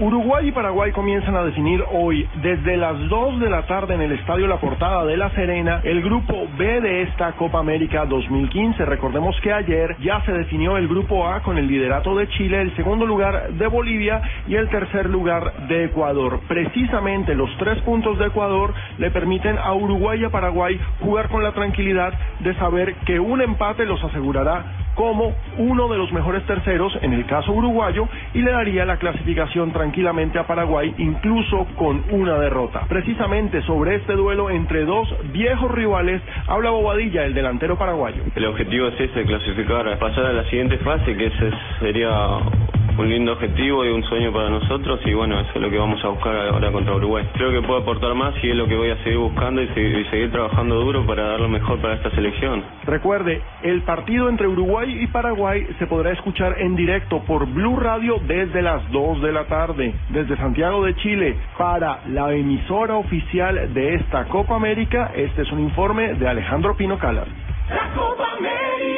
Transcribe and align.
Uruguay 0.00 0.46
y 0.46 0.52
Paraguay 0.52 0.92
comienzan 0.92 1.34
a 1.34 1.42
definir 1.42 1.82
hoy, 1.90 2.28
desde 2.40 2.76
las 2.76 2.96
2 3.08 3.40
de 3.40 3.50
la 3.50 3.66
tarde 3.66 3.94
en 3.94 4.02
el 4.02 4.12
Estadio 4.12 4.46
La 4.46 4.60
Portada 4.60 5.04
de 5.04 5.16
La 5.16 5.28
Serena, 5.30 5.80
el 5.82 6.02
grupo 6.02 6.46
B 6.56 6.80
de 6.80 7.02
esta 7.02 7.32
Copa 7.32 7.58
América 7.58 8.06
2015. 8.06 8.84
Recordemos 8.84 9.34
que 9.40 9.52
ayer 9.52 9.96
ya 10.00 10.24
se 10.24 10.32
definió 10.32 10.76
el 10.76 10.86
grupo 10.86 11.26
A 11.26 11.42
con 11.42 11.58
el 11.58 11.66
liderato 11.66 12.14
de 12.14 12.28
Chile, 12.28 12.62
el 12.62 12.76
segundo 12.76 13.06
lugar 13.06 13.50
de 13.54 13.66
Bolivia 13.66 14.22
y 14.46 14.54
el 14.54 14.68
tercer 14.68 15.10
lugar 15.10 15.66
de 15.66 15.86
Ecuador. 15.86 16.42
Precisamente 16.46 17.34
los 17.34 17.50
tres 17.58 17.80
puntos 17.82 18.20
de 18.20 18.26
Ecuador 18.26 18.74
le 18.98 19.10
permiten 19.10 19.58
a 19.58 19.74
Uruguay 19.74 20.20
y 20.20 20.26
a 20.26 20.30
Paraguay 20.30 20.80
jugar 21.00 21.28
con 21.28 21.42
la 21.42 21.50
tranquilidad 21.50 22.14
de 22.38 22.54
saber 22.54 22.94
que 23.04 23.18
un 23.18 23.40
empate 23.40 23.84
los 23.84 24.02
asegurará 24.04 24.86
como 24.98 25.32
uno 25.58 25.86
de 25.86 25.96
los 25.96 26.12
mejores 26.12 26.44
terceros 26.44 26.92
en 27.02 27.12
el 27.12 27.24
caso 27.24 27.52
uruguayo 27.52 28.08
y 28.34 28.42
le 28.42 28.50
daría 28.50 28.84
la 28.84 28.96
clasificación 28.96 29.70
tranquilamente 29.88 30.38
a 30.38 30.46
Paraguay 30.46 30.94
incluso 30.98 31.66
con 31.76 32.04
una 32.10 32.38
derrota. 32.38 32.84
Precisamente 32.88 33.62
sobre 33.62 33.94
este 33.96 34.12
duelo 34.12 34.50
entre 34.50 34.84
dos 34.84 35.08
viejos 35.32 35.70
rivales 35.70 36.20
habla 36.46 36.68
Bobadilla, 36.70 37.24
el 37.24 37.32
delantero 37.32 37.78
paraguayo. 37.78 38.22
El 38.34 38.44
objetivo 38.44 38.88
es 38.88 39.00
ese, 39.00 39.24
clasificar, 39.24 39.98
pasar 39.98 40.26
a 40.26 40.32
la 40.34 40.44
siguiente 40.44 40.76
fase 40.78 41.16
que 41.16 41.26
ese 41.26 41.50
sería 41.80 42.38
un 42.98 43.10
lindo 43.10 43.32
objetivo 43.32 43.84
y 43.84 43.90
un 43.90 44.02
sueño 44.04 44.32
para 44.32 44.50
nosotros 44.50 45.00
y 45.04 45.14
bueno, 45.14 45.38
eso 45.40 45.50
es 45.54 45.60
lo 45.60 45.70
que 45.70 45.78
vamos 45.78 46.04
a 46.04 46.08
buscar 46.08 46.34
ahora 46.48 46.72
contra 46.72 46.94
Uruguay. 46.94 47.28
Creo 47.34 47.50
que 47.50 47.66
puedo 47.66 47.80
aportar 47.80 48.14
más 48.14 48.34
y 48.42 48.50
es 48.50 48.56
lo 48.56 48.66
que 48.66 48.76
voy 48.76 48.90
a 48.90 48.96
seguir 49.04 49.18
buscando 49.18 49.62
y 49.62 49.68
seguir, 49.68 49.98
y 49.98 50.04
seguir 50.06 50.30
trabajando 50.30 50.76
duro 50.76 51.06
para 51.06 51.28
dar 51.28 51.40
lo 51.40 51.48
mejor 51.48 51.80
para 51.80 51.94
esta 51.94 52.10
selección. 52.10 52.64
Recuerde, 52.84 53.40
el 53.62 53.82
partido 53.82 54.28
entre 54.28 54.48
Uruguay 54.48 55.02
y 55.02 55.06
Paraguay 55.06 55.66
se 55.78 55.86
podrá 55.86 56.12
escuchar 56.12 56.60
en 56.60 56.76
directo 56.76 57.20
por 57.24 57.46
Blue 57.46 57.76
Radio 57.76 58.16
desde 58.26 58.62
las 58.62 58.90
2 58.90 59.22
de 59.22 59.32
la 59.32 59.44
tarde, 59.44 59.94
desde 60.10 60.36
Santiago 60.36 60.84
de 60.84 60.94
Chile, 60.96 61.36
para 61.56 62.00
la 62.08 62.34
emisora 62.34 62.96
oficial 62.96 63.72
de 63.74 63.94
esta 63.94 64.24
Copa 64.26 64.56
América. 64.56 65.12
Este 65.14 65.42
es 65.42 65.52
un 65.52 65.60
informe 65.60 66.14
de 66.14 66.28
Alejandro 66.28 66.76
Pino 66.76 66.98
Calas. 66.98 67.28
La 67.68 67.92
Copa 67.94 68.32
América. 68.38 68.88